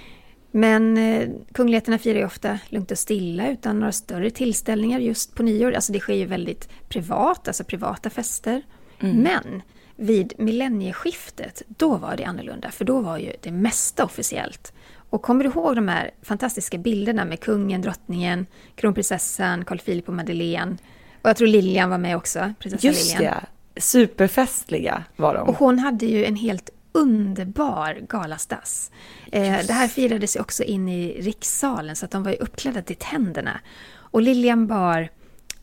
[0.56, 5.44] Men eh, kungligheterna firar ju ofta lugnt och stilla utan några större tillställningar just på
[5.44, 5.72] nyår.
[5.72, 8.62] Alltså det sker ju väldigt privat, alltså privata fester.
[9.00, 9.18] Mm.
[9.18, 9.62] Men
[9.96, 14.74] vid millennieskiftet, då var det annorlunda, för då var ju det mesta officiellt.
[14.96, 20.16] Och kommer du ihåg de här fantastiska bilderna med kungen, drottningen, kronprinsessan, Carl Philip och
[20.16, 20.78] Madeleine?
[21.22, 23.34] Och jag tror Lilian var med också, prinsessa Just Lilian.
[23.74, 25.50] det, superfestliga var de.
[25.50, 28.92] Och hon hade ju en helt underbar galastass.
[29.32, 32.82] Eh, det här firades ju också in i rikssalen så att de var ju uppklädda
[32.82, 33.60] till tänderna.
[33.96, 35.10] Och Lilian bar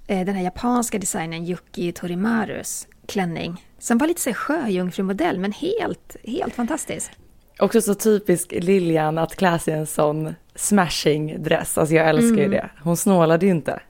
[0.06, 6.16] eh, den här japanska designern Yuki Torimarus klänning som var lite så sjöjungfrumodell men helt,
[6.24, 7.12] helt fantastisk.
[7.58, 11.78] Också så typisk Lilian att klä sig i en sån smashing dress.
[11.78, 12.42] Alltså jag älskar mm.
[12.42, 12.70] ju det.
[12.82, 13.80] Hon snålade ju inte.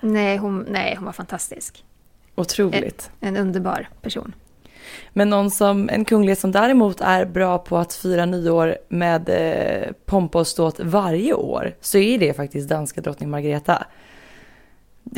[0.00, 1.84] Nej, hon, nej, hon var fantastisk.
[2.34, 3.10] Otroligt.
[3.20, 4.34] En, en underbar person.
[5.12, 9.92] Men någon som, en kunglighet som däremot är bra på att fira nyår med eh,
[10.04, 13.86] pompa och ståt varje år, så är det faktiskt danska drottning Margareta.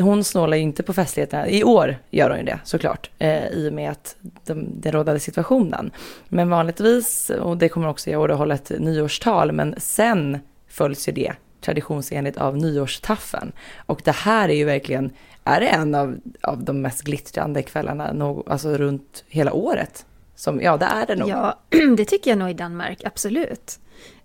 [0.01, 1.49] Hon snålar ju inte på festligheterna.
[1.49, 5.21] I år gör hon ju det såklart, eh, i och med att de, den rådande
[5.21, 5.91] situationen.
[6.29, 11.09] Men vanligtvis, och det kommer också i år att hålla ett nyårstal, men sen följs
[11.09, 13.53] ju det traditionsenligt av nyårstaffen.
[13.87, 15.13] Och det här är ju verkligen
[15.45, 20.07] är det en av, av de mest glittrande kvällarna no, alltså runt hela året?
[20.35, 21.29] Som, ja, det är det nog.
[21.29, 21.59] Ja,
[21.97, 23.79] det tycker jag nog i Danmark, absolut.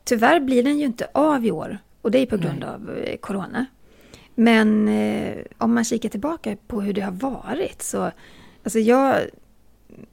[0.03, 2.69] Tyvärr blir den ju inte av i år och det är på grund Nej.
[2.69, 3.65] av eh, corona.
[4.35, 8.11] Men eh, om man kikar tillbaka på hur det har varit så,
[8.63, 9.15] alltså jag,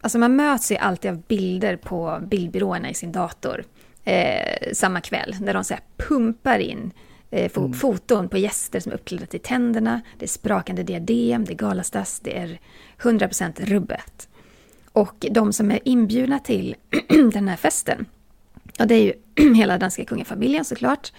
[0.01, 3.65] alltså man möts ju alltid av bilder på bildbyråerna i sin dator
[4.05, 6.93] eh, samma kväll, när de så pumpar in
[7.31, 7.73] eh, mm.
[7.73, 12.21] foton på gäster som är uppklädda till tänderna, det är sprakande diadem, det är galastass,
[12.21, 12.61] det är
[12.99, 14.29] 100% rubbet.
[14.93, 16.77] Och de som är inbjudna till
[17.33, 18.07] den här festen,
[18.77, 19.15] ja det är ju
[19.55, 21.13] hela danska kungafamiljen såklart,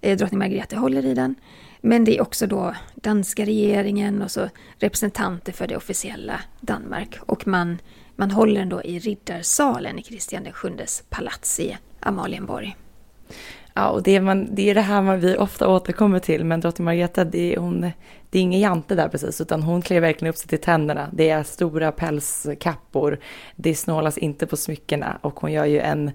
[0.00, 1.34] eh, drottning Margrethe håller i den,
[1.80, 7.18] men det är också då danska regeringen och så representanter för det officiella Danmark.
[7.20, 7.78] Och man,
[8.16, 12.76] man håller den då i Riddarsalen i Kristian VIIs palats i Amalienborg.
[13.78, 16.60] Ja, och det är, man, det är det här man vi ofta återkommer till, men
[16.60, 17.80] drottning Margareta, det är, hon,
[18.30, 21.08] det är ingen jante där precis, utan hon klär verkligen upp sig till tänderna.
[21.12, 23.18] Det är stora pälskappor,
[23.56, 26.10] det snålas inte på smyckena och hon gör ju en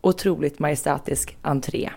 [0.00, 1.90] otroligt majestätisk entré.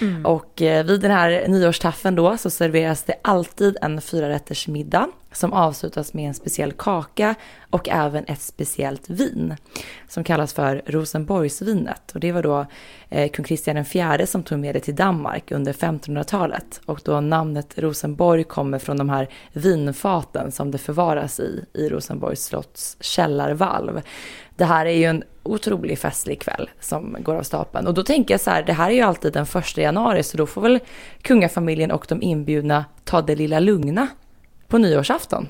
[0.00, 0.26] Mm.
[0.26, 5.52] Och eh, vid den här nyårstaffen då så serveras det alltid en fyrarätters middag som
[5.52, 7.34] avslutas med en speciell kaka
[7.70, 9.56] och även ett speciellt vin
[10.08, 12.12] som kallas för Rosenborgsvinet.
[12.14, 12.66] Och det var då
[13.08, 16.80] eh, kung Kristian IV som tog med det till Danmark under 1500-talet.
[16.86, 22.44] Och då namnet Rosenborg kommer från de här vinfaten som det förvaras i, i Rosenborgs
[22.44, 24.00] slotts källarvalv.
[24.56, 27.86] Det här är ju en otroligt festlig kväll som går av stapeln.
[27.86, 30.36] Och då tänker jag så här, det här är ju alltid den första januari så
[30.36, 30.80] då får väl
[31.22, 34.08] kungafamiljen och de inbjudna ta det lilla lugna
[34.70, 35.48] på nyårsafton.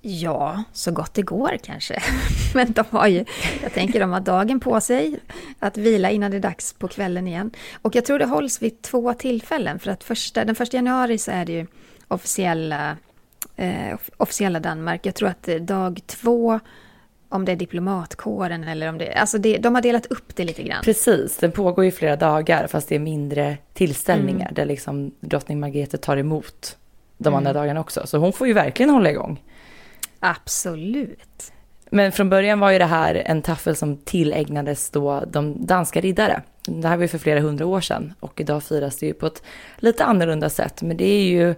[0.00, 2.02] Ja, så gott det går kanske.
[2.54, 3.24] Men de har ju,
[3.62, 5.18] jag tänker de har dagen på sig
[5.58, 7.50] att vila innan det är dags på kvällen igen.
[7.82, 9.78] Och jag tror det hålls vid två tillfällen.
[9.78, 11.66] För att första, den första januari så är det ju
[12.08, 12.96] officiella,
[13.56, 15.06] eh, officiella Danmark.
[15.06, 16.60] Jag tror att dag två
[17.28, 19.12] om det är diplomatkåren eller om det...
[19.12, 20.84] Alltså det, de har delat upp det lite grann.
[20.84, 24.54] Precis, den pågår ju flera dagar fast det är mindre tillställningar mm.
[24.54, 26.76] där liksom drottning Margrethe tar emot
[27.18, 27.38] de mm.
[27.38, 28.06] andra dagarna också.
[28.06, 29.42] Så hon får ju verkligen hålla igång.
[30.20, 31.52] Absolut.
[31.90, 36.42] Men från början var ju det här en taffel som tillägnades då de danska riddare.
[36.66, 39.26] Det här var ju för flera hundra år sedan och idag firas det ju på
[39.26, 39.42] ett
[39.76, 40.82] lite annorlunda sätt.
[40.82, 41.54] Men det är ju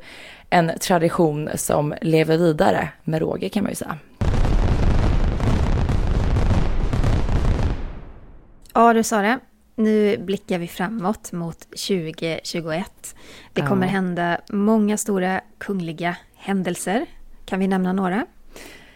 [0.50, 3.98] en tradition som lever vidare med råge kan man ju säga.
[8.74, 9.38] Ja, du sa det.
[9.78, 13.14] Nu blickar vi framåt mot 2021.
[13.52, 13.92] Det kommer ja.
[13.92, 17.06] hända många stora kungliga händelser.
[17.44, 18.26] Kan vi nämna några?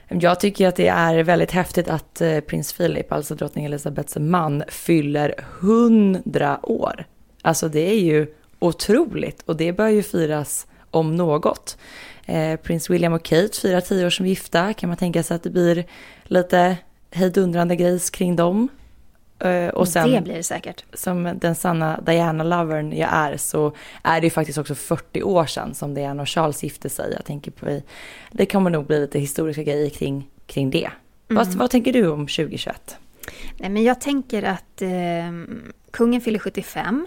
[0.08, 4.62] Jag tycker att det är väldigt häftigt att eh, prins Philip, alltså drottning Elizabeths man,
[4.68, 7.06] fyller 100 år.
[7.42, 8.26] Alltså det är ju
[8.58, 11.78] otroligt och det bör ju firas om något.
[12.26, 14.74] Eh, prins William och Kate firar 10 år som gifta.
[14.74, 15.84] Kan man tänka sig att det blir
[16.24, 16.76] lite
[17.10, 18.68] hejdundrande grejs kring dem?
[19.40, 20.84] Eh, och sen, det blir det säkert.
[20.92, 23.72] Som den sanna Diana-lovern jag är så
[24.02, 27.12] är det ju faktiskt också 40 år sedan som Diana och Charles gifte sig.
[27.16, 27.80] Jag tänker på
[28.30, 30.90] det kommer nog bli lite historiska grejer kring, kring det.
[31.28, 32.98] Vad, vad tänker du om 2021?
[33.56, 34.90] Nej, men jag tänker att eh,
[35.90, 37.06] kungen fyller 75.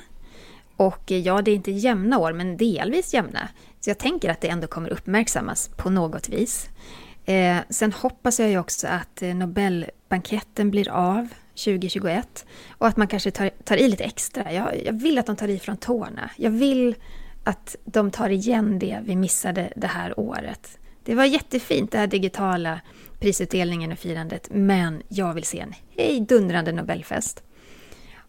[0.77, 3.47] Och eh, ja, det är inte jämna år, men delvis jämna.
[3.79, 6.69] Så jag tänker att det ändå kommer uppmärksammas på något vis.
[7.25, 12.45] Eh, sen hoppas jag ju också att eh, Nobelbanketten blir av 2021.
[12.70, 14.54] Och att man kanske tar, tar i lite extra.
[14.54, 16.30] Jag, jag vill att de tar i från tårna.
[16.38, 16.95] Jag vill
[17.43, 20.78] att de tar igen det vi missade det här året.
[21.04, 22.80] Det var jättefint det här digitala
[23.20, 27.43] prisutdelningen och firandet, men jag vill se en hejdundrande Nobelfest.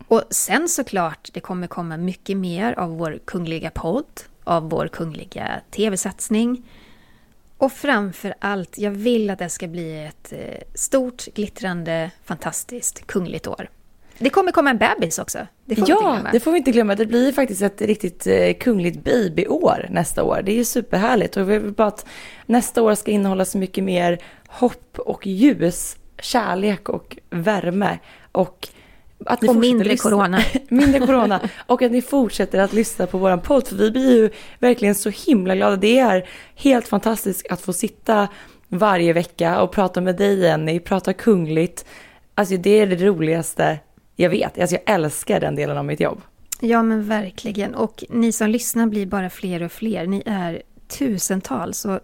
[0.08, 5.60] Och sen såklart, det kommer komma mycket mer av vår kungliga podd, av vår kungliga
[5.70, 6.62] tv-satsning.
[7.58, 10.38] Och framför allt, jag vill att det ska bli ett eh,
[10.74, 13.68] stort, glittrande, fantastiskt kungligt år.
[14.18, 15.46] Det kommer komma en bebis också.
[15.64, 16.94] Det får Ja, det får vi inte glömma.
[16.94, 20.42] Det blir faktiskt ett riktigt eh, kungligt babyår nästa år.
[20.44, 22.06] Det är ju superhärligt och vi vill bara att
[22.46, 27.98] nästa år ska innehålla så mycket mer hopp och ljus, kärlek och värme
[28.32, 28.68] och
[29.26, 30.38] att ni Och mindre lyssna- corona.
[30.68, 31.40] mindre corona.
[31.66, 33.68] Och att ni fortsätter att lyssna på våran podd.
[33.68, 35.76] För vi blir ju verkligen så himla glada.
[35.76, 38.28] Det är helt fantastiskt att få sitta
[38.68, 41.84] varje vecka och prata med dig Jenny, prata kungligt.
[42.34, 43.78] Alltså det är det roligaste
[44.16, 44.58] jag vet.
[44.58, 46.20] Alltså jag älskar den delen av mitt jobb.
[46.60, 47.74] Ja, men verkligen.
[47.74, 50.06] Och ni som lyssnar blir bara fler och fler.
[50.06, 50.62] Ni är
[50.98, 52.00] tusentals och